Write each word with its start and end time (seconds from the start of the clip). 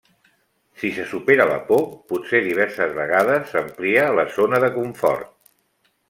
Si 0.83 0.89
se 0.93 1.03
supera 1.09 1.45
la 1.49 1.57
por, 1.67 1.83
potser 2.13 2.39
diverses 2.45 2.95
vegades, 3.01 3.45
s'amplia 3.51 4.07
la 4.21 4.25
zona 4.39 4.63
de 4.65 4.71
confort. 4.79 5.31